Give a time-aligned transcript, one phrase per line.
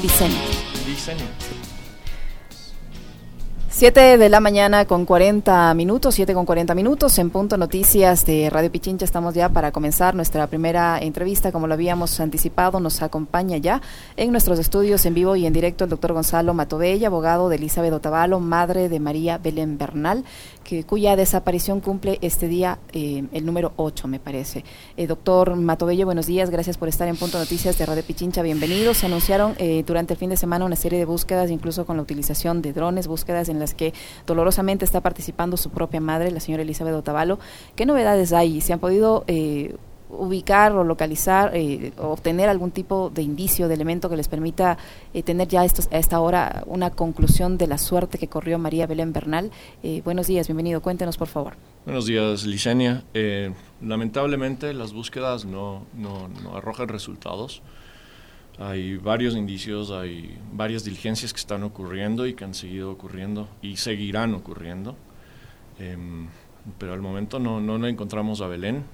[0.00, 0.36] Vicente.
[0.86, 1.67] Vicente.
[3.78, 8.50] Siete de la mañana con 40 minutos, siete con 40 minutos, en punto noticias de
[8.50, 9.04] Radio Pichincha.
[9.04, 12.80] Estamos ya para comenzar nuestra primera entrevista, como lo habíamos anticipado.
[12.80, 13.80] Nos acompaña ya
[14.16, 17.92] en nuestros estudios en vivo y en directo el doctor Gonzalo Matobella, abogado de Elizabeth
[17.92, 20.24] Otavalo, madre de María Belén Bernal,
[20.64, 24.64] que, cuya desaparición cumple este día eh, el número 8, me parece.
[24.96, 28.42] Eh, doctor Matobella, buenos días, gracias por estar en punto noticias de Radio Pichincha.
[28.42, 28.96] Bienvenidos.
[28.96, 32.02] Se anunciaron eh, durante el fin de semana una serie de búsquedas, incluso con la
[32.02, 33.92] utilización de drones, búsquedas en las que
[34.26, 37.38] dolorosamente está participando su propia madre, la señora Elizabeth Otavalo.
[37.76, 38.60] ¿Qué novedades hay?
[38.60, 39.76] ¿Se han podido eh,
[40.10, 44.78] ubicar o localizar eh, obtener algún tipo de indicio, de elemento que les permita
[45.12, 48.86] eh, tener ya estos, a esta hora una conclusión de la suerte que corrió María
[48.86, 49.50] Belén Bernal?
[50.04, 50.80] buenos días, bienvenido.
[50.80, 51.54] Cuéntenos, por favor.
[51.84, 53.04] Buenos días, Licenia.
[53.80, 55.86] lamentablemente las búsquedas no
[56.54, 57.62] arrojan resultados.
[58.60, 63.76] Hay varios indicios, hay varias diligencias que están ocurriendo y que han seguido ocurriendo y
[63.76, 64.96] seguirán ocurriendo.
[65.78, 66.26] Em,
[66.76, 68.84] pero al momento no, no, encontramos a Belén,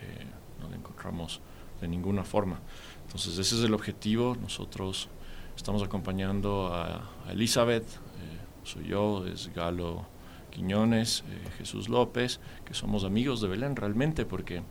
[0.00, 0.24] eh,
[0.60, 1.40] no la encontramos
[1.82, 2.60] de ninguna forma.
[3.06, 4.36] Entonces ese es el objetivo.
[4.40, 5.08] Nosotros
[5.54, 10.06] estamos acompañando a, Elizabeth, eh, soy yo, es Galo
[10.50, 14.62] Quiñones, eh, Jesús López, que somos amigos de Belén realmente, porque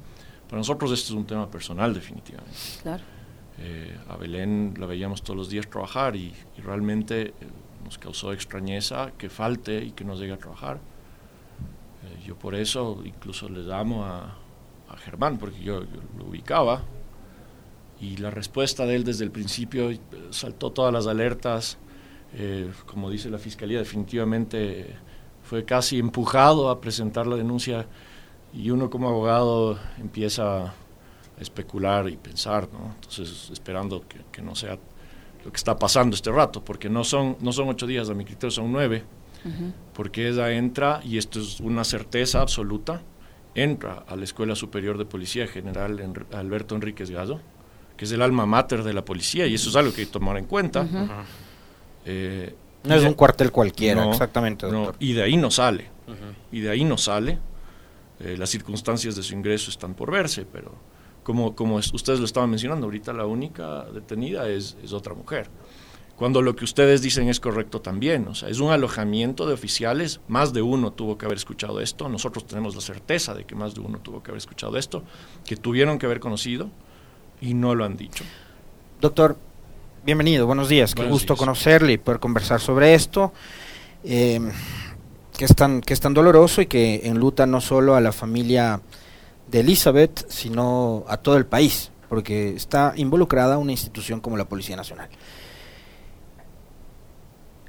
[0.47, 2.57] para nosotros este es un tema personal definitivamente.
[2.81, 3.18] Claro.
[3.61, 7.33] Eh, a Belén la veíamos todos los días trabajar y, realmente eh,
[7.83, 10.77] nos causó extrañeza que falte y que no llegue a trabajar.
[10.77, 14.35] Eh, yo por eso incluso le llamo a,
[15.05, 15.81] Germán, porque yo,
[16.17, 16.81] lo ubicaba
[18.01, 19.91] y la respuesta de él desde el principio
[20.31, 21.77] saltó todas las alertas.
[22.87, 24.95] como dice la fiscalía, definitivamente
[25.43, 27.85] fue casi empujado a presentar la denuncia
[28.51, 30.73] y uno como abogado empieza
[31.39, 32.93] especular y pensar, ¿no?
[32.95, 34.77] Entonces, esperando que, no sea
[35.43, 38.25] lo que está pasando este rato, porque no son, no son ocho días, a mi
[38.25, 39.03] criterio son nueve,
[39.93, 43.01] porque ella entra, y esto es una certeza absoluta,
[43.55, 47.39] entra a la Escuela Superior de Policía General Alberto Enríquez Gallo,
[47.95, 50.13] que es el alma mater de la policía, y eso es algo que hay que
[50.13, 50.85] tomar en cuenta.
[52.05, 52.53] Eh,
[52.83, 54.67] no es un cuartel cualquiera, exactamente.
[54.99, 55.89] y de ahí no sale,
[56.51, 57.39] y de ahí no sale.
[58.21, 60.73] Eh, las circunstancias de su ingreso están por verse, pero
[61.29, 65.47] como, como ustedes lo estaban mencionando, ahorita la única detenida es, es, otra mujer.
[66.15, 70.21] Cuando lo que ustedes dicen es correcto también, o sea, es un alojamiento de oficiales,
[70.27, 73.75] más de uno tuvo que haber escuchado esto, nosotros tenemos la certeza de que más
[73.75, 75.03] de uno tuvo que haber escuchado esto,
[75.45, 76.71] que tuvieron que haber conocido
[77.39, 78.23] y no lo han dicho.
[78.99, 79.37] Doctor,
[80.03, 83.33] bienvenido, buenos días, qué gusto conocerle y poder conversar sobre esto.
[84.03, 84.41] Eh,
[85.37, 88.81] que es, tan, que es tan doloroso y que enluta no solo a la familia
[89.49, 94.75] de Elizabeth, sino a todo el país, porque está involucrada una institución como la Policía
[94.75, 95.09] Nacional.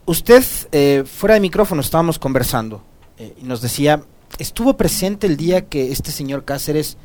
[0.06, 2.82] Usted, eh, fuera de micrófono, estábamos conversando
[3.16, 4.02] eh, y nos decía,
[4.38, 6.96] estuvo presente el día que este señor Cáceres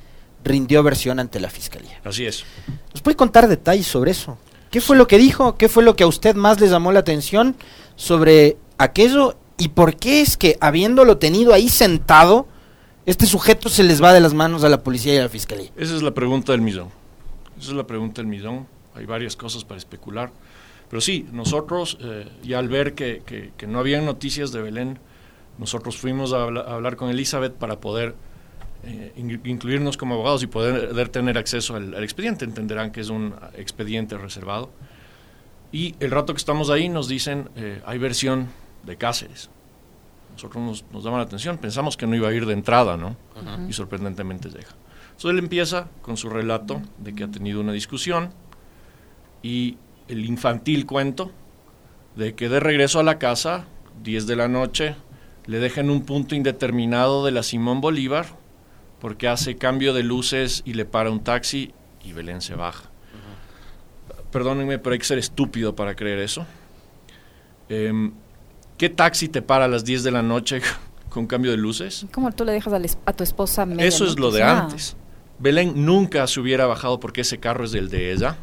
[0.44, 2.00] rindió versión ante la Fiscalía.
[2.04, 2.46] Así es.
[2.94, 4.38] ¿Nos puede contar detalles sobre eso?
[4.72, 5.56] ¿Qué fue lo que dijo?
[5.56, 7.56] ¿Qué fue lo que a usted más le llamó la atención
[7.96, 9.38] sobre aquello?
[9.58, 12.48] ¿Y por qué es que, habiéndolo tenido ahí sentado,
[13.06, 15.70] este sujeto se les va de las manos a la policía y a la fiscalía?
[15.78, 16.90] Esa es la pregunta del millón.
[17.60, 18.66] Esa es la pregunta del millón.
[18.96, 20.32] Hay varias cosas para especular.
[20.90, 23.22] Pero sí, nosotros, eh, ya al ver que,
[23.56, 25.00] que, no había noticias de Belén,
[25.60, 28.16] nosotros fuimos a, hablar con Elizabeth para poder
[28.84, 32.44] eh, incluirnos como abogados y poder, tener acceso al, expediente.
[32.46, 34.72] Entenderán que es un expediente reservado.
[35.72, 38.48] Y el rato que estamos ahí nos dicen, eh, hay versión
[38.84, 39.50] de Cáceres
[40.36, 43.16] nosotros nos, nos llama la atención, pensamos que no iba a ir de entrada, ¿no?
[43.68, 44.70] Y sorprendentemente llega.
[45.08, 48.32] Entonces él empieza con su relato de que ha tenido una discusión
[49.42, 49.78] y
[50.10, 51.32] el infantil cuento
[52.16, 53.66] de que de regreso a la casa,
[54.04, 54.96] 10 de la noche,
[55.46, 58.26] le dejan un punto indeterminado de la Simón Bolívar
[59.00, 61.74] porque hace cambio de luces y le para un taxi
[62.04, 62.90] y Belén se baja.
[64.32, 66.46] Perdónenme, pero hay que ser estúpido para creer eso.
[67.70, 68.12] Eh,
[68.78, 70.62] ¿Qué taxi te para a las 10 de la noche
[71.10, 72.06] con cambio de luces?
[72.12, 74.96] ¿Cómo tú le dejas a, tu esposa Eso es lo de antes.
[75.40, 78.38] Belén nunca se hubiera bajado porque ese carro es del de ella.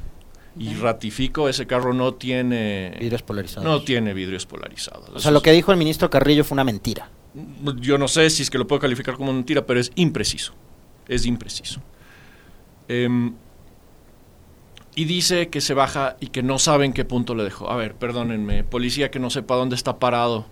[0.58, 2.94] Y ratifico, ese carro no tiene...
[3.00, 3.64] Vidrios polarizados.
[3.64, 5.08] No tiene vidrios polarizados.
[5.14, 7.08] O sea, lo que dijo el ministro Carrillo fue una mentira.
[7.80, 10.52] Yo no sé si es que lo puedo calificar como mentira, pero es impreciso.
[11.08, 11.80] Es impreciso.
[12.88, 13.08] Eh,
[14.94, 17.70] y dice que se baja y que no sabe en qué punto le dejó.
[17.70, 20.46] A ver, perdónenme, policía que no sepa dónde está parado.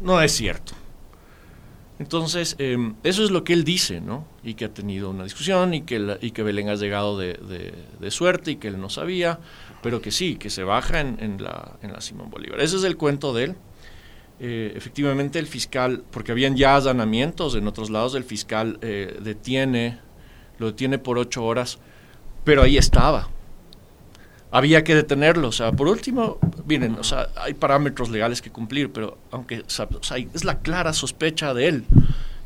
[0.00, 0.72] No es cierto.
[1.98, 4.26] Entonces, em, eso es lo que él dice, ¿no?
[4.42, 7.74] Y que ha tenido una discusión y que, y que Belén ha llegado de,
[8.08, 9.38] suerte y que él no sabía,
[9.82, 12.58] pero que sí, que se baja en, la, en la Simón Bolívar.
[12.60, 13.56] Ese es el cuento de él.
[14.42, 19.98] Eh, efectivamente, el fiscal, porque habían ya allanamientos en otros lados, el fiscal eh, detiene,
[20.56, 21.78] lo detiene por ocho horas,
[22.44, 23.28] pero ahí estaba.
[24.52, 28.90] Había que detenerlo, o sea, por último, miren, o sea, hay parámetros legales que cumplir,
[28.90, 29.86] pero aunque, o sea,
[30.34, 31.84] es la clara sospecha de él,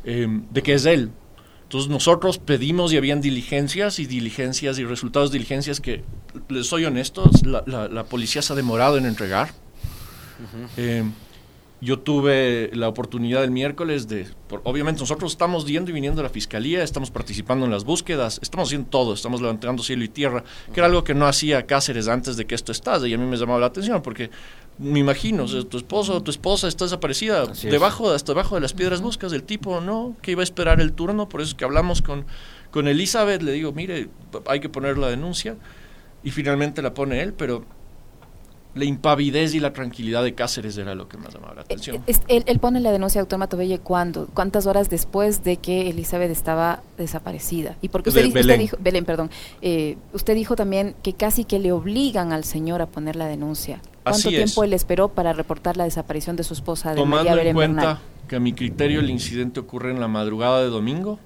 [0.03, 1.11] em, de que es él.
[1.63, 6.03] Entonces nosotros pedimos y habían diligencias y diligencias y resultados de diligencias que,
[6.47, 9.49] les soy honesto, la, policía se ha demorado en entregar.
[11.81, 14.27] Yo tuve la oportunidad el miércoles de,
[14.63, 18.69] obviamente nosotros estamos yendo y viniendo a la fiscalía, estamos participando en las búsquedas, estamos
[18.69, 20.43] haciendo todo, estamos levantando cielo y tierra,
[20.73, 23.25] que era algo que no hacía Cáceres antes de que esto estase y a mí
[23.25, 24.31] me llamaba la atención porque
[24.77, 29.01] me imagino, tu esposo o tu esposa está desaparecida, debajo, hasta debajo de las piedras
[29.01, 32.01] buscas, el tipo no, que iba a esperar el turno, por eso es que hablamos
[32.01, 32.25] con,
[32.71, 34.09] con Elizabeth, le digo, mire,
[34.47, 35.55] hay que poner la denuncia
[36.23, 37.65] y finalmente la pone él, pero
[38.75, 42.03] la impavidez y la tranquilidad de Cáceres era lo que más llamaba la eh, atención.
[42.27, 44.27] Él, pone la denuncia, doctor Matovelle, ¿cuándo?
[44.33, 47.77] ¿Cuántas horas después de que Elizabeth estaba desaparecida?
[47.81, 48.59] Y porque usted, Belén.
[48.59, 49.31] dijo, Belén, perdón,
[49.61, 53.79] eh, usted dijo también que casi que le obligan al señor a poner la denuncia.
[54.03, 57.55] ¿Cuánto tiempo él esperó para reportar la desaparición de su esposa de Tomando María en
[57.55, 61.19] cuenta que a mi criterio el incidente ocurre en la madrugada de domingo,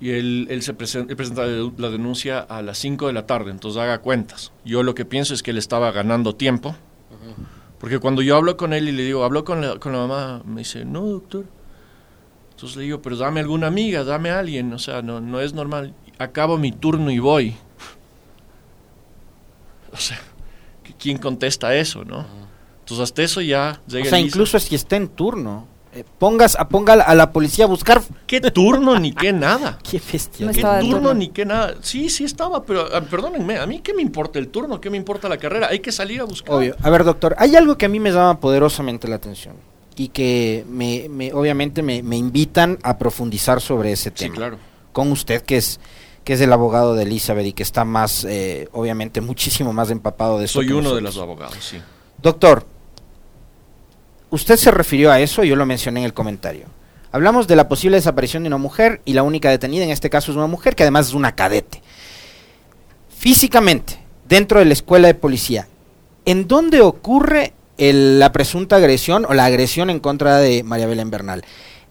[0.00, 4.52] y él, se presenta, la denuncia a las 5 de la tarde, entonces haga cuentas.
[4.64, 6.76] Yo lo que pienso es que él estaba ganando tiempo,
[7.78, 10.42] porque cuando yo hablo con él y le digo, hablo con la, con la mamá,
[10.44, 11.46] me dice, no, doctor.
[12.50, 15.52] Entonces le digo, pero dame alguna amiga, dame a alguien, o sea, no, no es
[15.52, 15.94] normal.
[16.18, 17.54] Acabo mi turno y voy.
[19.92, 20.20] O sea,
[20.98, 22.26] ¿quién contesta eso, no?
[22.80, 25.66] Entonces hasta eso ya llega O sea, incluso si está en turno.
[25.96, 28.02] Eh, pongas a ponga a la policía a buscar.
[28.26, 29.78] Qué turno ni qué nada.
[29.82, 30.50] Qué bestia.
[30.50, 31.76] Qué turno, ni qué nada.
[31.80, 34.98] Sí sí estaba pero ah, perdónenme a mí qué me importa el turno qué me
[34.98, 35.68] importa la carrera.
[35.68, 36.54] Hay que salir a buscar.
[36.54, 36.76] Obvio.
[36.82, 39.54] A ver doctor hay algo que a mí me llama poderosamente la atención
[39.96, 44.58] y que me, obviamente me, invitan a profundizar sobre ese tema sí, claro.
[44.92, 45.80] con usted que es
[46.22, 50.38] que es el abogado de Elizabeth y que está más eh, obviamente muchísimo más empapado
[50.38, 51.78] de eso soy uno de los abogados sí.
[52.20, 52.66] Doctor
[54.36, 56.66] usted se refirió a eso, yo lo mencioné en el comentario.
[57.10, 60.30] Hablamos de la posible desaparición de una mujer y la única detenida en este caso
[60.30, 61.82] es una mujer que además es una cadete.
[63.08, 63.98] Físicamente,
[64.28, 65.66] dentro de la escuela de policía,
[66.26, 71.44] ¿en dónde ocurre la presunta agresión o la agresión en contra de María Belén Bernal?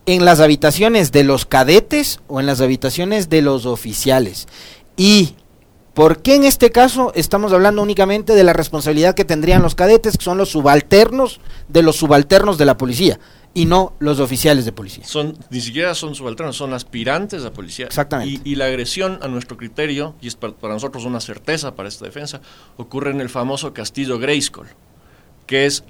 [0.06, 4.48] ¿En las habitaciones de los cadetes o en las habitaciones de los oficiales?
[4.95, 5.36] Y
[5.95, 10.18] ¿Por qué en este caso estamos hablando únicamente de la responsabilidad que tendrían los cadetes,
[10.18, 11.39] que son los subalternos
[11.69, 13.18] de los subalternos de la policía,
[13.53, 15.06] y no los oficiales de policía?
[15.07, 17.86] Son, ni siquiera son subalternos, son aspirantes a policía.
[17.86, 18.42] Exactamente.
[18.44, 22.41] Y, la agresión, a nuestro criterio, y es para, nosotros una certeza para esta defensa,
[22.75, 24.68] ocurre en el famoso castillo Grayskull,
[25.48, 25.86] que es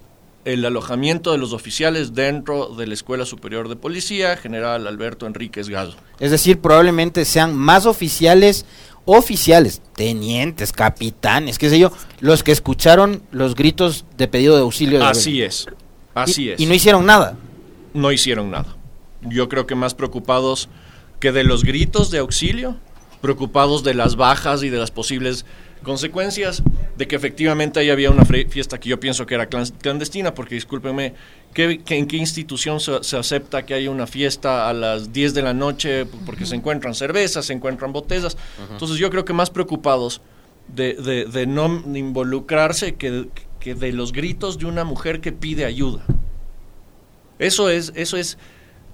[0.46, 5.68] el alojamiento de los oficiales dentro de la Escuela Superior de Policía, General Alberto Enríquez
[5.68, 5.98] Gazo.
[6.19, 8.68] Es decir, probablemente sean más oficiales
[9.06, 15.00] oficiales, tenientes, capitanes, qué sé yo, los que escucharon los gritos de pedido de auxilio.
[15.00, 15.68] De así es,
[16.13, 16.60] así es.
[16.60, 17.38] Y no hicieron nada.
[17.94, 18.75] No hicieron nada.
[19.22, 20.69] Yo creo que más preocupados
[21.19, 22.78] que de los gritos de auxilio,
[23.22, 25.46] preocupados de las bajas y de las posibles
[25.86, 26.63] consecuencias
[26.98, 31.13] de que efectivamente ahí había una fiesta que yo pienso que era clandestina, porque discúlpenme,
[31.54, 35.54] ¿qué, ¿en qué institución se, acepta que haya una fiesta a las 10 de la
[35.54, 38.36] noche porque se encuentran cervezas, se encuentran botellas?
[38.72, 40.22] Entonces yo creo que más preocupados
[40.68, 40.96] de,
[41.32, 46.04] de, no involucrarse que, que de los gritos de una mujer que pide ayuda.
[47.38, 48.38] Eso es, eso es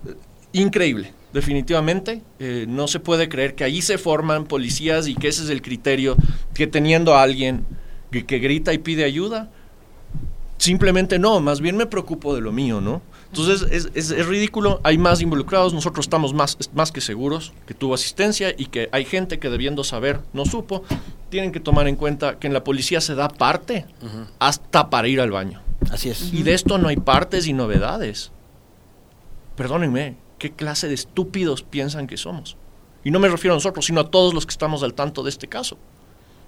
[0.05, 0.15] eh,
[0.51, 2.21] increíble definitivamente.
[2.39, 5.61] Eh, no se puede creer que ahí se forman policías y que ese es el
[5.61, 6.17] criterio,
[6.53, 7.65] que teniendo a alguien
[8.11, 9.49] que, grita y pide ayuda,
[10.57, 13.01] simplemente no, más bien me preocupo de lo mío, ¿no?
[13.29, 17.93] Entonces es, es, ridículo, hay más involucrados, nosotros estamos más, más que seguros que tuvo
[17.93, 20.83] asistencia y que hay gente que debiendo saber no supo,
[21.29, 23.85] tienen que tomar en cuenta que en la policía se da parte
[24.39, 25.61] hasta para ir al baño.
[25.89, 26.33] Así es.
[26.33, 28.31] Y de esto no hay partes y novedades.
[29.55, 32.57] Perdónenme, qué clase de estúpidos piensan que somos.
[33.03, 35.29] Y no me refiero a nosotros, sino a todos los que estamos al tanto de
[35.29, 35.77] este caso.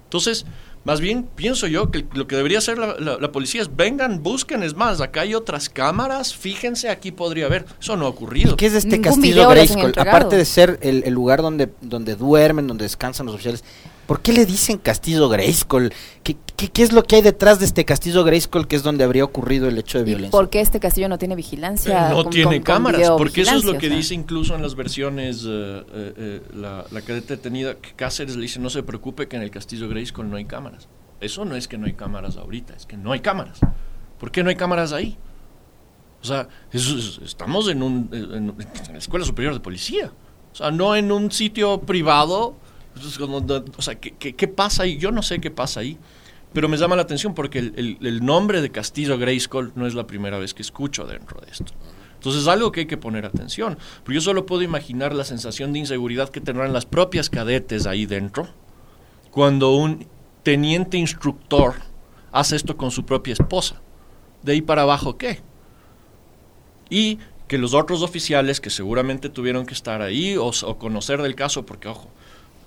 [0.02, 0.46] Entonces,
[0.82, 4.74] más bien pienso yo que lo que debería hacer la, policía es vengan, busquen, es
[4.74, 7.66] más, acá hay otras cámaras, fíjense, aquí podría haber.
[7.80, 8.56] Eso no ha ocurrido.
[8.56, 9.92] ¿Qué es este castillo Grayskull?
[9.96, 13.62] Aparte de ser el, lugar donde, donde duermen, donde descansan los oficiales,
[14.06, 15.92] ¿Por qué le dicen Castillo Grayskull?
[16.22, 19.24] ¿Qué, qué, es lo que hay detrás de este Castillo Grayskull que es donde habría
[19.24, 20.30] ocurrido el hecho de violencia?
[20.30, 22.10] ¿Por qué este castillo no tiene vigilancia?
[22.10, 26.14] no tiene cámaras, porque eso es lo que dice incluso en las versiones eh, eh,
[26.16, 29.50] eh, la, la cadeta detenida, que Cáceres le dice no se preocupe que en el
[29.50, 30.88] Castillo Grayskull no hay cámaras.
[31.20, 33.60] Eso no es que no hay cámaras ahorita, es que no hay cámaras.
[34.18, 35.16] ¿Por qué no hay cámaras ahí?
[36.24, 38.54] O sea, estamos en, un, en,
[38.92, 40.10] la Escuela Superior de Policía.
[40.52, 42.56] O sea, no en un sitio privado.
[43.76, 44.96] O sea, ¿qué, pasa ahí?
[44.96, 45.98] Yo no sé qué pasa ahí.
[46.52, 50.38] Pero me llama la atención porque el, nombre de Castillo Grayskull no es la primera
[50.38, 51.72] vez que escucho dentro de esto.
[52.14, 53.76] Entonces es algo que hay que poner atención.
[53.98, 58.06] Porque yo solo puedo imaginar la sensación de inseguridad que tendrán las propias cadetes ahí
[58.06, 58.48] dentro
[59.32, 60.06] cuando un
[60.44, 61.74] teniente instructor
[62.30, 63.80] hace esto con su propia esposa.
[64.42, 65.40] De ahí para abajo, ¿qué?
[66.94, 71.66] y que los otros oficiales que seguramente tuvieron que estar ahí o, conocer del caso,
[71.66, 72.08] porque ojo,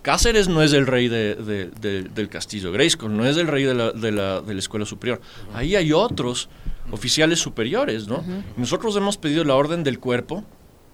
[0.08, 3.92] Cáceres no es el rey de, del castillo Grayskull, no es el rey de la,
[3.92, 5.20] de la, escuela superior.
[5.54, 6.48] Ahí hay otros
[6.92, 8.24] oficiales superiores, ¿no?
[8.56, 10.46] Nosotros hemos pedido la orden del cuerpo,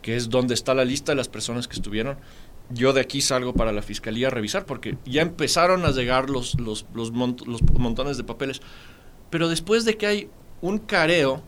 [0.02, 2.18] que es donde está la lista de las personas que estuvieron.
[2.72, 6.60] Yo de aquí salgo para la fiscalía a revisar, porque ya empezaron a llegar los,
[6.60, 8.62] los, los montones de papeles.
[9.30, 10.30] Pero después de que hay
[10.60, 11.44] un careo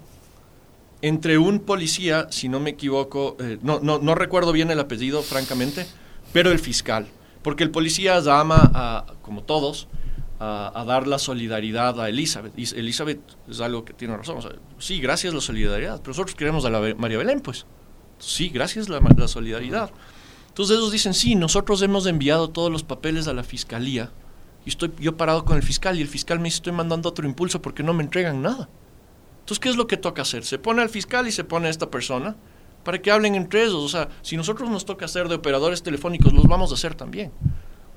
[1.02, 5.24] entre un policía, si no me equivoco, eh, no, no, no recuerdo bien el apellido,
[5.24, 5.88] francamente,
[6.32, 7.08] pero el fiscal.
[7.46, 9.88] Porque el policía llama, a, como todos,
[10.40, 12.58] a, dar la solidaridad a Elizabeth.
[12.58, 14.40] Elizabeth es algo que tiene razón.
[14.80, 17.68] sí, gracias la solidaridad, pero nosotros queremos a la María Belén, pues.
[18.18, 19.92] Sí, gracias la, la solidaridad.
[20.48, 24.10] Entonces ellos dicen, sí, nosotros hemos enviado todos los papeles a la fiscalía
[24.66, 27.28] y estoy yo parado con el fiscal y el fiscal me dice, estoy mandando otro
[27.28, 28.70] impulso porque no me entregan nada.
[29.42, 30.46] Entonces, ¿qué es lo que toca hacer?
[30.46, 32.38] Se pone al fiscal y se pone a esta persona
[32.86, 33.84] para que hablen entre ellos.
[33.84, 37.34] O sea, si nosotros nos toca hacer de operadores telefónicos, los vamos a hacer también.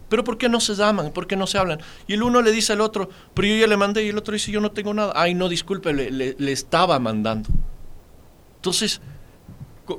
[0.08, 1.12] Pero ¿por qué no se llaman?
[1.12, 1.80] ¿Por qué no se hablan?
[2.06, 4.32] Y el uno le dice al otro, pero yo ya le mandé y el otro
[4.32, 5.12] dice, yo no tengo nada.
[5.14, 7.50] Ay, no, disculpe, le, estaba mandando.
[8.56, 9.02] Entonces,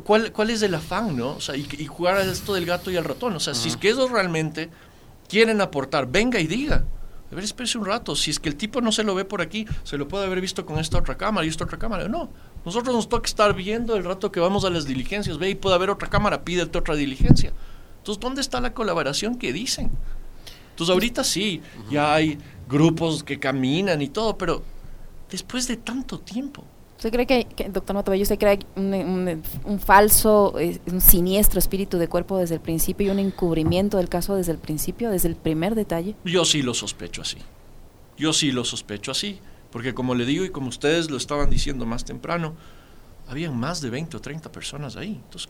[0.03, 1.35] ¿cuál, ¿cuál, es el afán, no?
[1.35, 3.35] O sea, y, jugar a esto del gato y el ratón.
[3.35, 4.71] O sea, si es que ellos realmente
[5.29, 6.83] quieren aportar, venga y diga.
[7.31, 8.15] A ver, espérese un rato.
[8.15, 10.41] Si es que el tipo no se lo ve por aquí, se lo puede haber
[10.41, 12.07] visto con esta otra cámara y esta otra cámara.
[12.07, 12.31] No.
[12.65, 15.37] Nosotros nos toca estar viendo el rato que vamos a las diligencias.
[15.37, 17.53] Ve y puede haber otra cámara, pídete otra diligencia.
[17.97, 19.91] Entonces, ¿dónde está la colaboración que dicen?
[20.71, 22.37] Entonces, ahorita sí, ya hay
[22.67, 24.63] grupos que caminan y todo, pero
[25.29, 26.63] después de tanto tiempo.
[26.97, 30.53] ¿Usted cree que, doctor Motovello, usted cree un, un, falso,
[30.85, 34.57] un siniestro espíritu de cuerpo desde el principio y un encubrimiento del caso desde el
[34.57, 36.15] principio, desde el primer detalle?
[36.25, 37.37] Yo sí lo sospecho así.
[38.17, 39.39] Yo sí lo sospecho así.
[39.71, 42.55] Porque como le digo y como ustedes lo estaban diciendo más temprano,
[43.27, 45.21] habían más de 20 o 30 personas ahí.
[45.23, 45.49] Entonces,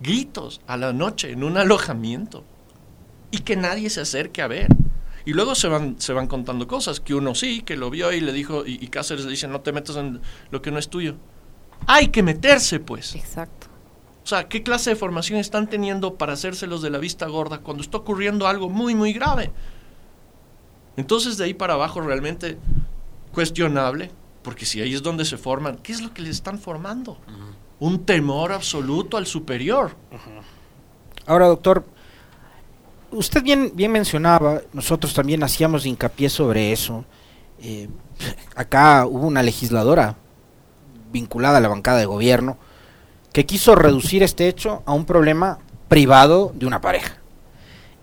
[0.00, 2.44] gritos a la noche en un alojamiento
[3.30, 4.68] y que nadie se acerque a ver.
[5.24, 8.20] Y luego se van, se van contando cosas, que uno sí, que lo vio y
[8.20, 11.16] le dijo, y, Cáceres le dice, no te metas en lo que no es tuyo.
[11.86, 13.14] Hay que meterse, pues.
[13.14, 13.68] Exacto.
[14.24, 17.82] O sea, ¿qué clase de formación están teniendo para hacérselos de la vista gorda cuando
[17.82, 19.50] está ocurriendo algo muy, muy grave?
[20.96, 22.58] Entonces, de ahí para abajo, realmente
[23.32, 24.10] cuestionable,
[24.42, 27.18] porque si ahí es donde se forman, ¿qué es lo que les están formando?
[27.78, 29.96] Un temor absoluto al superior.
[31.26, 31.84] Ahora, doctor,
[33.10, 37.04] usted bien, bien mencionaba, nosotros también hacíamos hincapié sobre eso.
[37.62, 37.88] Eh,
[38.54, 40.16] acá hubo una legisladora
[41.12, 42.56] vinculada a la bancada de gobierno
[43.32, 45.58] que quiso reducir este hecho a un problema
[45.88, 47.16] privado de una pareja.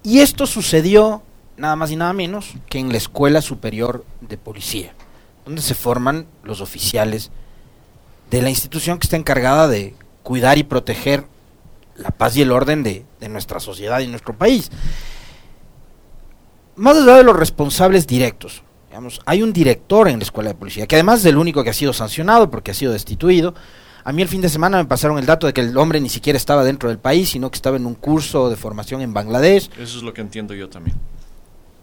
[0.03, 1.21] Y esto sucedió
[1.57, 4.93] nada más y nada menos que en la Escuela Superior de Policía,
[5.47, 7.31] donde se forman los oficiales
[8.29, 11.23] de la institución que está encargada de cuidar y proteger
[11.95, 14.69] la paz y el orden de, nuestra sociedad y nuestro país.
[16.75, 20.85] Más allá de los responsables directos, digamos, hay un director en la escuela de policía,
[20.85, 23.55] que además es el único que ha sido sancionado porque ha sido destituido.
[24.03, 26.09] A mí el fin de semana me pasaron el dato de que el hombre ni
[26.09, 29.69] siquiera estaba dentro del país, sino que estaba en un curso de formación en Bangladesh.
[29.79, 30.97] Eso es lo que entiendo yo también.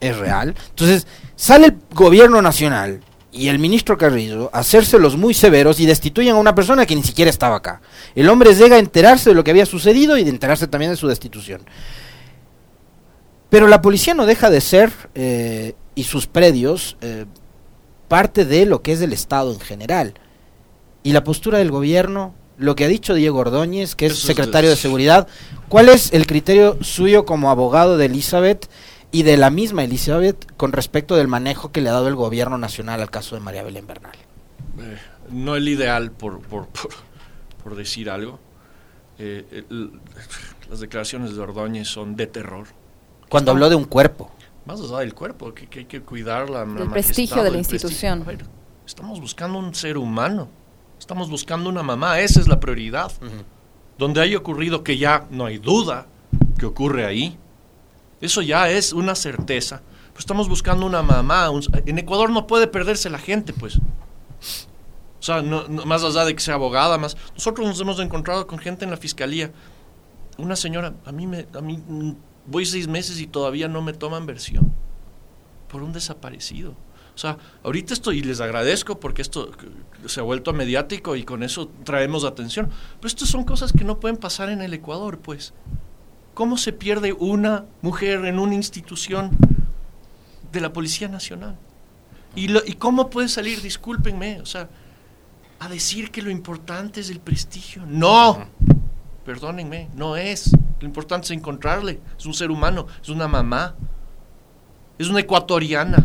[0.01, 0.55] Es real.
[0.69, 3.01] Entonces, sale el gobierno nacional
[3.35, 7.31] y el ministro Carrillo hacérselos muy severos y destituyen a una persona que ni siquiera
[7.31, 7.81] estaba acá.
[8.15, 10.97] El hombre llega a enterarse de lo que había sucedido y de enterarse también de
[10.97, 11.63] su destitución.
[13.51, 17.27] Pero la policía no deja de ser, eh, y sus predios, eh,
[18.07, 20.15] parte de lo que es el Estado en general.
[21.03, 24.77] Y la postura del gobierno, lo que ha dicho Diego Ordóñez, que es secretario de
[24.77, 25.27] Seguridad,
[25.69, 28.69] ¿cuál es el criterio suyo como abogado de Elizabeth?
[29.15, 32.59] Y de la misma Elizabeth con respecto del manejo que le ha dado el gobierno
[32.59, 34.17] nacional al caso de María Belén Bernal.
[34.81, 34.99] Eh,
[35.31, 36.67] no el ideal, por, por,
[37.63, 38.41] por, decir algo.
[39.21, 39.63] Eh,
[40.69, 42.67] las declaraciones de Ordóñez son de terror.
[43.29, 44.33] Cuando habló de un cuerpo.
[44.67, 48.25] más allá del cuerpo, que, hay que cuidar la, el prestigio de la institución.
[48.85, 50.49] estamos buscando un ser humano,
[50.99, 53.13] estamos buscando una mamá, esa es la prioridad.
[53.97, 56.09] Donde haya ocurrido que ya no hay duda
[56.59, 57.39] que ocurre ahí,
[58.25, 59.83] eso ya es una certeza.
[60.13, 61.51] Pues estamos buscando una mamá.
[61.87, 63.77] en Ecuador no puede perderse la gente, pues.
[63.77, 67.17] O sea, más allá de que sea abogada, más.
[67.35, 69.53] Nosotros nos hemos encontrado con gente en la fiscalía.
[70.39, 72.13] Una señora, a mí me, a mí mm,
[72.47, 74.73] voy seis meses y todavía no me toman versión
[75.69, 76.73] por un desaparecido.
[77.15, 79.51] O sea, ahorita estoy, y les agradezco porque esto
[80.07, 82.71] se ha vuelto mediático y con eso traemos atención.
[83.01, 85.55] Pero estas son cosas que no pueden pasar en el Ecuador, pues.
[86.35, 89.31] ¿Cómo se pierde una mujer en una institución
[90.51, 91.57] de la Policía Nacional?
[92.35, 94.69] ¿Y, ¿Y cómo puede salir, discúlpenme, o sea,
[95.61, 97.85] a decir que lo importante es el prestigio?
[97.87, 98.47] No,
[99.25, 100.51] perdónenme, no es.
[100.81, 102.01] Lo importante es encontrarle.
[102.19, 103.77] Es un ser humano, es una mamá,
[104.99, 106.05] es una ecuatoriana.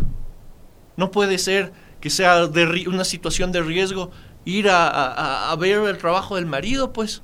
[0.95, 4.12] No puede ser que sea de una situación de riesgo
[4.45, 7.24] ir a ver el trabajo del marido, pues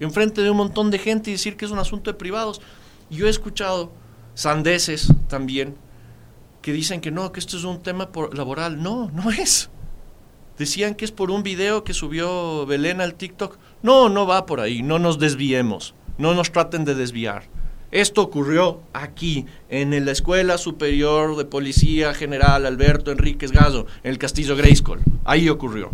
[0.00, 2.60] enfrente de un montón de gente y decir que es un asunto de privados.
[3.10, 3.92] Yo he escuchado
[4.34, 5.76] sandeces también
[6.62, 8.82] que dicen que no, que esto es un tema laboral.
[8.82, 9.70] No, no es.
[10.58, 13.58] Decían que es por un video que subió Belén al TikTok.
[13.82, 17.44] No, no va por ahí, no nos desviemos, no nos traten de desviar.
[17.90, 24.18] Esto ocurrió aquí, en la Escuela Superior de Policía General Alberto Enríquez Gazo, en el
[24.18, 25.00] Castillo Grayskull.
[25.24, 25.90] Ahí ocurrió.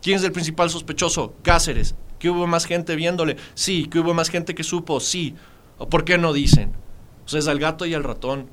[0.00, 1.34] ¿Quién es el principal sospechoso?
[1.42, 1.96] Cáceres.
[2.24, 3.36] ¿Que hubo más gente viéndole?
[3.52, 3.84] Sí.
[3.84, 4.98] ¿Que hubo más gente que supo?
[4.98, 5.34] Sí.
[5.76, 6.72] ¿O por qué no dicen?
[7.26, 8.48] O sea, es al gato y al ratón.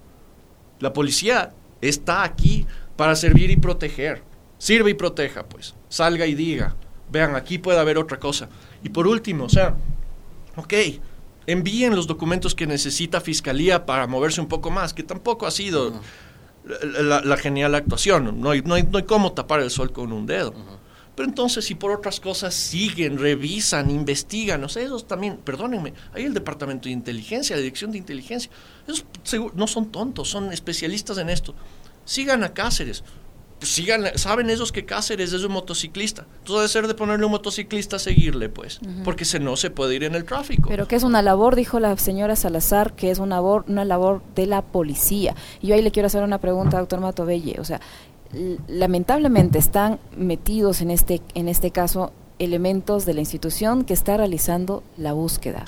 [0.81, 4.23] La policía está aquí para servir y proteger.
[4.57, 5.73] Sirve y proteja, pues.
[5.87, 6.75] Salga y diga.
[7.09, 8.49] Vean, aquí puede haber otra cosa.
[8.83, 9.77] Y por último, o sea,
[10.57, 10.73] ok,
[11.47, 15.93] envíen los documentos que necesita Fiscalía para moverse un poco más, que tampoco ha sido
[16.65, 18.41] la, genial actuación.
[18.41, 20.53] No hay, no, hay, no hay cómo tapar el sol con un dedo.
[21.15, 26.23] Pero entonces, si por otras cosas siguen, revisan, investigan, o sea, esos también, perdónenme, hay
[26.23, 28.49] el Departamento de Inteligencia, la Dirección de Inteligencia,
[28.87, 29.05] esos
[29.53, 31.53] no son tontos, son especialistas en esto.
[32.05, 33.03] Sigan a Cáceres,
[33.61, 36.25] pues sigan, saben esos que Cáceres es un motociclista.
[36.39, 39.93] Entonces debe ser de ponerle un motociclista a seguirle, pues, porque se no se puede
[39.93, 40.67] ir en el tráfico.
[40.67, 44.23] Pero que es una labor, dijo la señora Salazar, que es una labor, una labor
[44.33, 45.35] de la policía.
[45.61, 47.59] Y yo ahí le quiero hacer una pregunta, doctor Matovelle.
[47.59, 47.79] O sea,
[48.67, 54.83] lamentablemente están metidos en este, en este caso elementos de la institución que está realizando
[54.97, 55.65] la búsqueda.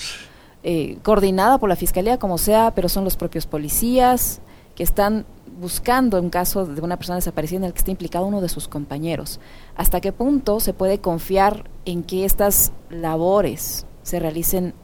[0.62, 4.40] Eh, coordinada por la fiscalía como sea, pero son los propios policías
[4.74, 5.26] que están
[5.60, 8.66] buscando un caso de una persona desaparecida en el que está implicado uno de sus
[8.66, 9.40] compañeros.
[9.76, 14.74] ¿Hasta qué punto se puede confiar en que estas labores se realicen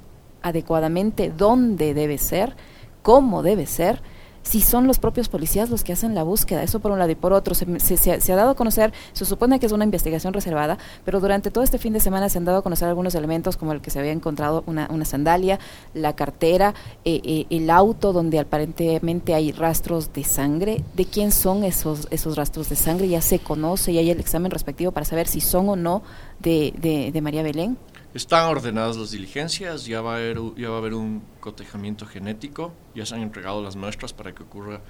[0.42, 2.56] adecuadamente, dónde debe ser,
[3.02, 4.00] cómo debe ser?
[4.42, 6.62] Si son los propios policías los que hacen la búsqueda.
[6.62, 7.54] Eso por un lado y por otro.
[7.54, 11.64] Se, ha dado a conocer, se supone que es una investigación reservada, pero durante todo
[11.64, 13.98] este fin de semana se han dado a conocer algunos elementos como el que se
[13.98, 15.58] había encontrado una, una sandalia,
[15.94, 16.74] la cartera,
[17.04, 20.82] eh, eh, el auto donde aparentemente hay rastros de sangre.
[20.94, 23.08] ¿De quién son esos, esos rastros de sangre?
[23.08, 26.02] Ya se conoce y hay el examen respectivo para saber si son o no
[26.38, 27.76] de, de, de María Belén.
[28.12, 32.72] Están ordenadas las diligencias, ya va, a haber, ya va a haber un cotejamiento genético,
[32.94, 34.80] ya se han entregado las muestras para que ocurra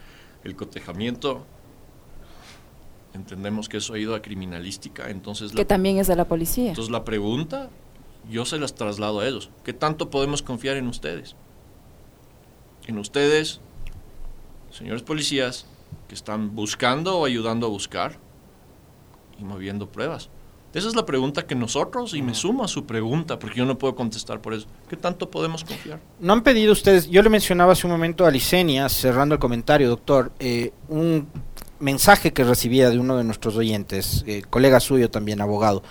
[0.42, 1.44] el cotejamiento.
[3.12, 5.52] Entendemos que eso ha ido a criminalística, entonces...
[5.52, 6.70] Que también es de la policía.
[6.70, 7.68] Entonces la pregunta,
[8.30, 9.50] yo se las traslado a ellos.
[9.64, 11.36] ¿Qué tanto podemos confiar en ustedes?
[12.86, 13.60] En ustedes,
[14.70, 15.66] señores policías,
[16.08, 18.18] que están buscando o ayudando a buscar
[19.38, 20.30] y moviendo pruebas.
[20.72, 23.76] Esa es la pregunta que nosotros, y me sumo a su pregunta, porque yo no
[23.76, 24.66] puedo contestar por eso.
[24.88, 25.98] ¿Qué tanto podemos confiar?
[26.20, 29.88] No han pedido ustedes, yo le mencionaba hace un momento a Licenia, cerrando el comentario,
[29.88, 31.26] doctor, eh, un
[31.80, 35.82] mensaje que recibía de uno de nuestros oyentes, eh, colega suyo también, abogado,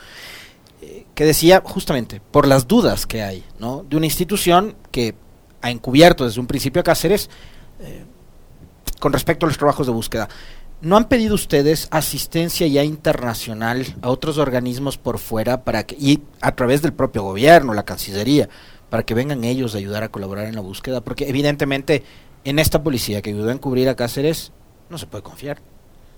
[0.81, 3.83] eh, que decía justamente, por las dudas que hay, ¿no?
[3.83, 5.13] De una institución que
[5.61, 7.29] ha encubierto desde un principio a Cáceres
[8.99, 10.29] con respecto a los trabajos de búsqueda.
[10.81, 16.21] ¿No han pedido ustedes asistencia ya internacional a otros organismos por fuera para que, y
[16.39, 18.47] a través del propio gobierno, la Cancillería,
[18.89, 21.01] para que vengan ellos a ayudar a colaborar en la búsqueda?
[21.01, 22.03] Porque evidentemente
[22.45, 24.53] en esta policía que ayudó a encubrir a Cáceres
[24.89, 25.61] no se puede confiar.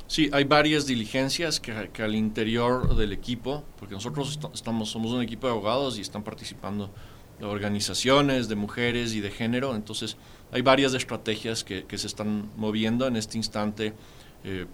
[0.06, 5.48] Sí, hay varias diligencias que, al interior del equipo, porque nosotros estamos, somos un equipo
[5.48, 6.92] de abogados y están participando
[7.40, 10.18] de organizaciones de mujeres y de género, entonces
[10.52, 13.94] hay varias estrategias que se están moviendo en este instante
[14.44, 14.66] eh,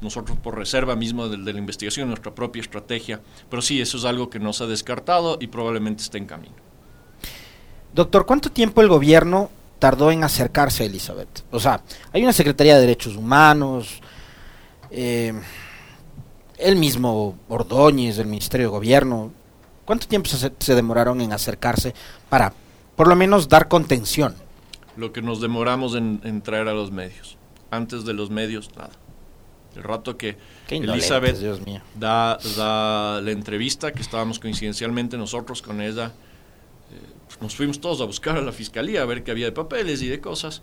[0.00, 4.30] nosotros por reserva mismo de, la investigación, nuestra propia estrategia, pero sí, eso es algo
[4.30, 6.54] que no se ha descartado y probablemente esté en camino.
[7.92, 11.44] Doctor, ¿cuánto tiempo el gobierno tardó en acercarse a Elizabeth?
[11.50, 14.00] O sea, hay una Secretaría de Derechos Humanos,
[14.90, 15.32] eh,
[16.56, 19.32] el mismo Ordóñez del Ministerio de Gobierno.
[19.84, 21.94] ¿Cuánto tiempo se, se demoraron en acercarse
[22.28, 22.52] para,
[22.94, 24.36] por lo menos, dar contención?
[24.96, 27.36] Lo que nos demoramos en, en traer a los medios.
[27.76, 28.90] Antes de los medios, nada.
[29.76, 30.36] El rato que
[30.68, 31.36] Elizabeth
[31.94, 36.12] Da, da la entrevista, que estábamos coincidencialmente nosotros con ella,
[36.92, 40.00] eh, nos fuimos todos a buscar a la fiscalía a ver qué había de papeles
[40.02, 40.62] y de cosas,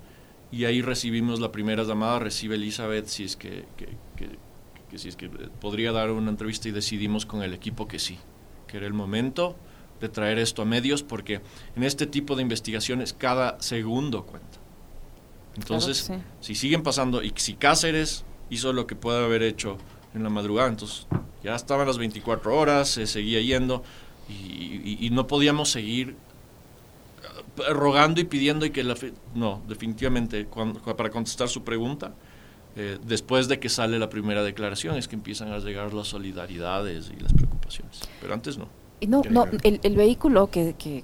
[0.52, 3.90] y ahí recibimos la primera llamada, recibe Elizabeth si es que, que,
[4.90, 8.18] que, si es que podría dar una entrevista y decidimos con el equipo que sí,
[8.68, 9.56] que era el momento
[10.00, 11.42] de traer esto a medios, porque
[11.76, 14.61] en este tipo de investigaciones cada segundo cuenta.
[15.58, 19.78] Entonces, si siguen pasando y si Cáceres hizo lo que puede haber hecho
[20.14, 20.70] en la madrugada.
[20.70, 21.08] Entonces
[21.44, 23.84] ya estaban las 24 horas, se seguía yendo
[24.30, 26.16] y, no podíamos seguir
[27.58, 28.96] eh, rogando y pidiendo y que la...
[29.34, 30.48] no, definitivamente,
[30.96, 32.14] para contestar su pregunta,
[32.76, 37.12] eh, después de que sale la primera declaración es que empiezan a llegar las solidaridades
[37.16, 38.70] y las preocupaciones, pero antes no.
[39.08, 41.04] No, no el, vehículo que, que,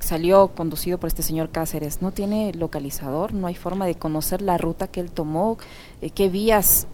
[0.00, 4.58] salió conducido por este señor Cáceres no tiene localizador, no hay forma de conocer la
[4.58, 5.56] ruta que él tomó,
[6.00, 6.88] eh, qué vías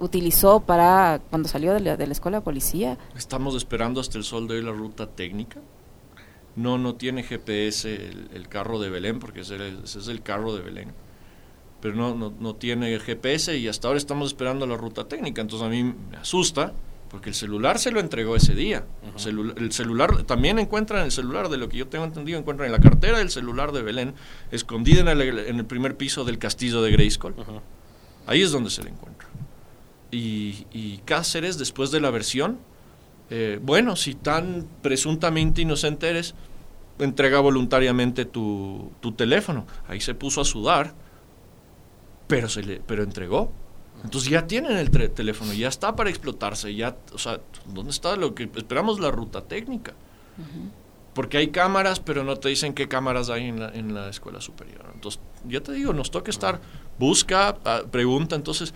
[0.00, 2.98] utilizó para cuando salió de la, de la, escuela de policía.
[3.16, 5.60] Estamos esperando hasta el sol de hoy la ruta técnica.
[6.56, 7.94] No, no tiene GPS
[8.32, 10.92] el, carro de Belén, porque ese, es el carro de Belén.
[11.80, 15.40] Pero no, no, no tiene GPS y hasta ahora estamos esperando la ruta técnica.
[15.40, 16.72] Entonces a mí me asusta
[17.10, 18.84] porque el celular se lo entregó ese día.
[19.26, 22.78] el celular, también encuentran el celular, de lo que yo tengo entendido, encuentran en la
[22.78, 24.14] cartera del celular de Belén,
[24.52, 25.08] escondida en
[25.58, 27.34] el, primer piso del castillo de Grayskull.
[28.26, 29.28] Ahí es donde se le encuentra.
[30.12, 32.58] Y, Cáceres, después de la versión,
[33.28, 36.34] eh, bueno, si tan presuntamente inocente eres,
[37.00, 39.66] entrega voluntariamente tu, tu teléfono.
[39.88, 40.94] Ahí se puso a sudar,
[42.28, 43.52] pero, se le, pero entregó.
[44.04, 48.34] Entonces ya tienen el teléfono, ya está para explotarse, ya, o sea, ¿dónde está lo
[48.34, 49.92] que esperamos la ruta técnica?
[51.14, 54.40] Porque hay cámaras, pero no te dicen qué cámaras hay en la, en la escuela
[54.40, 54.86] superior.
[54.94, 56.60] Entonces, ya te digo, nos toca estar,
[56.98, 58.72] busca, ah, pregunta, entonces,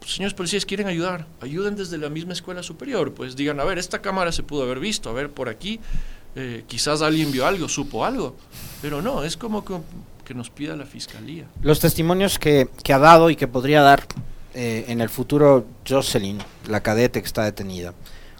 [0.00, 3.78] pues, señores policías, quieren ayudar, ayuden desde la misma escuela superior, pues digan, a ver,
[3.78, 5.78] esta cámara se pudo haber visto, a ver, por aquí,
[6.34, 8.34] eh, quizás alguien vio algo, supo algo,
[8.80, 9.74] pero no, es como que,
[10.24, 11.46] que nos pida la fiscalía.
[11.60, 14.04] Los testimonios que, que ha dado y que podría dar
[14.54, 16.38] eh, en el futuro Jocelyn,
[16.68, 17.94] la cadete que está detenida,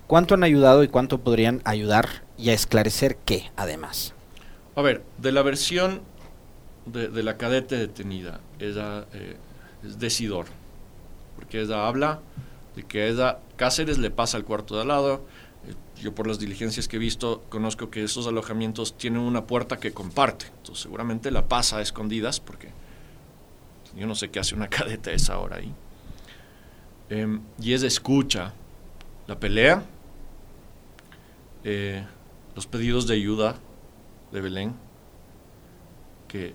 [0.07, 4.15] ¿cuánto han ayudado y cuánto podrían ayudar y a esclarecer qué, además?
[4.77, 6.03] A ver, de la versión
[6.87, 9.37] de, la cadete detenida, ella eh,
[9.85, 10.47] es decidor,
[11.37, 12.21] porque ella habla
[12.77, 15.25] de que ella, Cáceres le pasa al cuarto de al lado,
[15.67, 19.79] eh, yo por las diligencias que he visto conozco que esos alojamientos tienen una puerta
[19.79, 22.69] que comparte, entonces seguramente la pasa a escondidas porque
[23.97, 25.73] yo no sé qué hace una cadete a esa hora ahí.
[27.09, 28.55] Em, y es escucha
[29.27, 29.85] la pelea,
[31.65, 32.05] eh,
[32.55, 33.57] los pedidos de ayuda
[34.33, 34.75] de Belén,
[36.29, 36.55] que,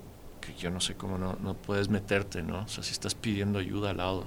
[0.58, 2.62] yo no sé cómo no, no, puedes meterte, ¿no?
[2.64, 4.26] O sea, si estás pidiendo ayuda al lado.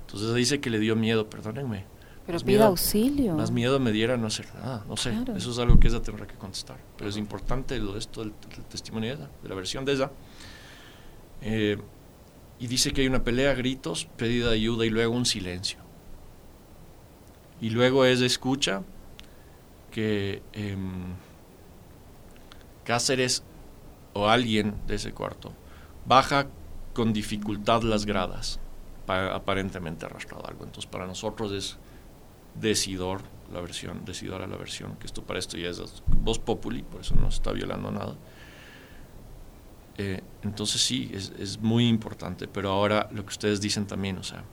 [0.00, 1.84] Entonces dice que le dio miedo, perdónenme.
[2.26, 3.34] Pero pide auxilio.
[3.34, 5.12] Más miedo me diera no hacer nada, no sé.
[5.36, 6.78] Eso es algo que ella tendrá que contestar.
[6.96, 8.32] Pero es importante lo de esto, del,
[8.68, 10.10] testimonio de ella, de la versión de ella.
[11.42, 11.78] Eh,
[12.60, 15.78] y dice que hay una pelea, gritos, pedida de ayuda y luego un silencio.
[17.60, 18.82] Y luego es escucha
[19.90, 21.14] que em,
[22.84, 23.42] Cáceres
[24.12, 25.52] o alguien de ese cuarto
[26.06, 26.48] baja
[26.92, 28.60] con dificultad las gradas,
[29.06, 30.64] aparentemente arrastrado algo.
[30.64, 31.78] Entonces para nosotros es
[32.54, 37.00] decidor la versión, decidora la versión, que esto para esto ya es voz populi, por
[37.00, 38.16] eso no está violando nada.
[40.02, 44.22] Eh, entonces sí, es, es, muy importante, pero ahora lo que ustedes dicen también, o
[44.22, 44.44] sea,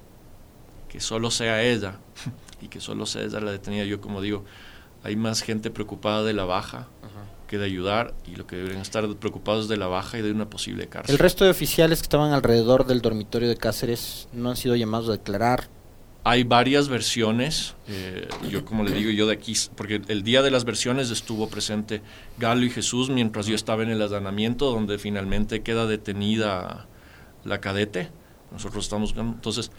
[0.90, 2.00] que solo sea ella
[2.62, 4.44] y que solo sea ella la detenida, yo como digo,
[5.04, 6.88] hay más gente preocupada de la baja
[7.48, 10.32] que de ayudar y lo que deberían estar preocupados es de la baja y de
[10.32, 11.14] una posible cárcel.
[11.14, 15.08] ¿El resto de oficiales que estaban alrededor del dormitorio de Cáceres no han sido llamados
[15.08, 15.70] a declarar?
[16.28, 20.52] Hay varias versiones, eh, yo como le digo, yo de aquí, porque el día de
[20.52, 22.02] las versiones estuvo presente
[22.38, 26.86] Galo y Jesús mientras yo estaba en el allanamiento donde finalmente queda detenida
[27.46, 28.10] la cadete.
[28.52, 29.72] Nosotros estamos, entonces,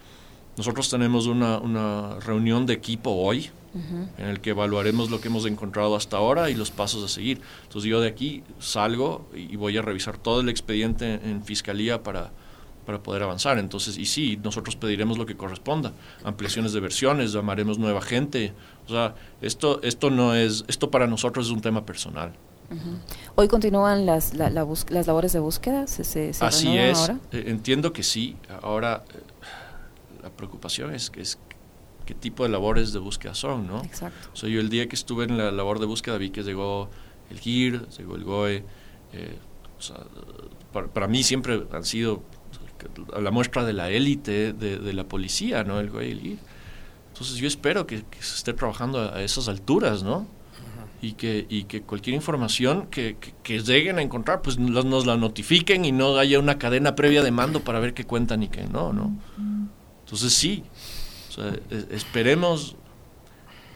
[0.57, 3.51] nosotros tenemos una, una reunión de equipo hoy
[4.17, 7.43] en el que evaluaremos lo que hemos encontrado hasta ahora y los pasos a seguir.
[7.65, 12.33] Entonces yo de aquí salgo y voy a revisar todo el expediente en fiscalía para
[12.89, 13.59] para poder avanzar.
[13.59, 15.93] Entonces, y sí, nosotros pediremos lo que corresponda,
[16.25, 18.55] ampliaciones de versiones, llamaremos nueva gente.
[18.87, 22.33] O sea, esto, esto no es, esto para nosotros es un tema personal.
[23.35, 25.87] Hoy continúan las, las labores de búsqueda.
[25.87, 26.99] ¿Se, Así es.
[26.99, 27.19] Ahora?
[27.31, 28.37] Eh, entiendo que sí.
[28.63, 29.19] Ahora eh,
[30.23, 31.39] la preocupación es que es
[32.07, 33.85] qué tipo de labores de búsqueda son, ¿no?
[33.85, 34.31] Exacto.
[34.33, 36.89] O sea, yo el día que estuve en la labor de búsqueda vi que llegó
[37.29, 38.65] el GIR, llegó el GOE.
[39.13, 39.39] Eh,
[39.79, 39.99] o sea,
[40.73, 42.23] para, mí siempre han sido
[43.21, 45.81] la muestra de la élite de, la policía, ¿no?
[45.81, 46.39] El GIR.
[47.09, 50.27] Entonces yo espero que, se esté trabajando a, esas alturas, ¿no?
[51.01, 55.17] y que, y que cualquier información que, que, lleguen a encontrar, pues nos, nos, la
[55.17, 58.65] notifiquen y no haya una cadena previa de mando para ver qué cuentan y qué
[58.65, 59.17] no, ¿no?
[60.05, 60.65] Entonces sí,
[61.39, 62.77] e, esperemos,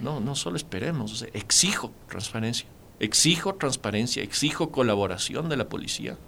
[0.00, 2.66] no, no solo esperemos, exijo transparencia,
[2.98, 6.18] exijo transparencia, exijo colaboración de la policía.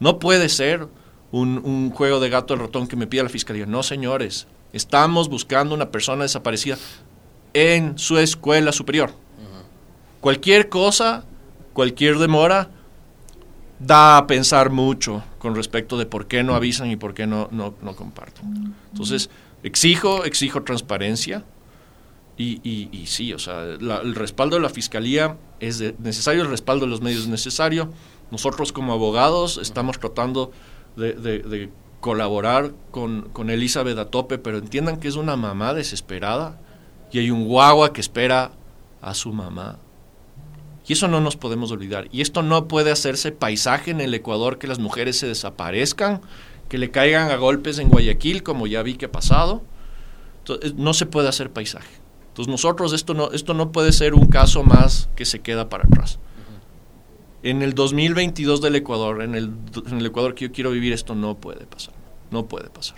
[0.00, 0.88] No puede ser
[1.34, 3.66] un, un juego de gato al ratón que me pida la fiscalía.
[3.66, 6.78] No, señores, estamos buscando una persona desaparecida
[7.52, 9.12] en su escuela superior.
[10.20, 11.24] Cualquier cosa,
[11.72, 12.70] cualquier demora,
[13.78, 17.48] da a pensar mucho con respecto de por qué no avisan y por qué no,
[17.50, 18.74] no, no comparten.
[18.92, 19.28] Entonces,
[19.64, 21.42] Exijo, exijo transparencia.
[22.36, 22.60] Y,
[22.92, 27.00] y, sí, o sea, el respaldo de la fiscalía es necesario, el respaldo de los
[27.00, 27.90] medios es necesario.
[28.30, 30.52] Nosotros como abogados estamos tratando
[30.96, 36.60] de, colaborar con, con, Elizabeth a tope, pero entiendan que es una mamá desesperada
[37.10, 38.52] y hay un guagua que espera
[39.00, 39.78] a su mamá.
[40.86, 42.08] Y eso no nos podemos olvidar.
[42.12, 46.20] Y esto no puede hacerse paisaje en el Ecuador que las mujeres se desaparezcan
[46.68, 49.62] que le caigan a golpes en Guayaquil, como ya vi que ha pasado.
[50.38, 52.00] Entonces, no se puede hacer paisaje.
[52.28, 55.84] Entonces nosotros esto no, esto no puede ser un caso más que se queda para
[55.84, 56.18] atrás.
[57.44, 59.52] En el 2022 del Ecuador, en el,
[59.86, 61.92] en el Ecuador que yo quiero vivir, esto no puede pasar.
[62.30, 62.96] No puede pasar.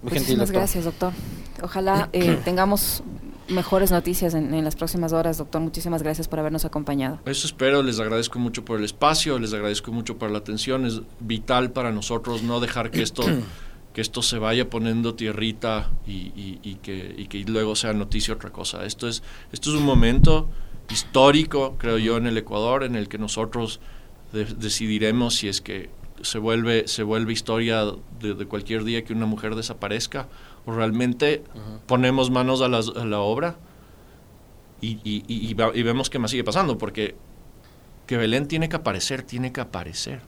[0.00, 1.12] Muchísimas gracias, doctor.
[1.60, 3.02] Ojalá eh, tengamos
[3.48, 5.60] mejores noticias en, las próximas horas, doctor.
[5.60, 7.18] Muchísimas gracias por habernos acompañado.
[7.24, 10.86] Eso espero, les agradezco mucho por el espacio, les agradezco mucho por la atención.
[10.86, 13.24] Es vital para nosotros no dejar que esto,
[13.92, 18.84] que esto se vaya poniendo tierrita y, que, que, luego sea noticia otra cosa.
[18.86, 20.48] Esto es, esto es un momento
[20.90, 23.80] histórico, creo yo, en el Ecuador, en el que nosotros
[24.32, 25.90] decidiremos si es que
[26.22, 27.84] se vuelve, se vuelve historia
[28.20, 30.28] de, cualquier día que una mujer desaparezca
[30.64, 31.42] o realmente
[31.86, 33.56] ponemos manos a, la obra
[34.80, 37.14] y, y, vemos qué más sigue pasando, porque
[38.06, 40.20] que Belén tiene que aparecer, tiene que aparecer.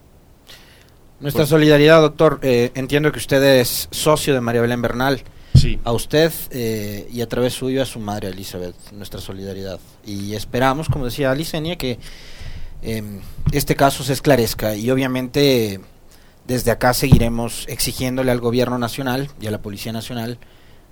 [1.21, 2.39] Nuestra solidaridad, doctor.
[2.43, 5.23] Eh, entiendo que usted es socio de María Belén Bernal.
[5.55, 5.79] Sí.
[5.85, 9.79] A usted eh, y a través suyo a su madre Elizabeth, nuestra solidaridad.
[10.05, 11.99] Y esperamos, como decía Alicenia, que
[12.83, 13.21] em,
[13.53, 15.81] este caso se esclarezca y obviamente
[16.47, 20.39] desde acá seguiremos exigiéndole al gobierno nacional y a la Policía Nacional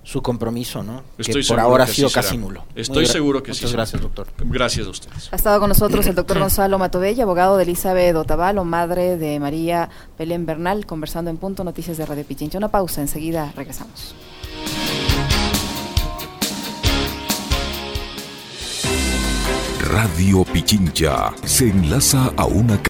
[0.03, 1.03] su compromiso, ¿no?
[1.17, 2.65] que por ahora ha sido casi nulo.
[2.75, 3.61] Estoy seguro que sí.
[3.61, 4.27] Muchas gracias, doctor.
[4.37, 5.29] Gracias a ustedes.
[5.31, 9.89] Ha estado con nosotros el doctor Gonzalo Matobella, abogado de Elizabeth Otavalo, madre de María
[10.19, 12.57] Belén Bernal, conversando en Punto Noticias de Radio Pichincha.
[12.57, 14.13] Una pausa, enseguida regresamos.
[19.93, 22.81] Radio Pichincha se enlaza a una